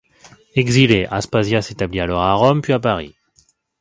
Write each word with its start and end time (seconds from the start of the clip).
Exilée, 0.55 1.05
Aspasía 1.11 1.61
s’établit 1.61 1.99
alors 1.99 2.23
à 2.23 2.33
Rome, 2.33 2.63
puis 2.63 2.73
à 2.73 2.79
Paris. 2.79 3.15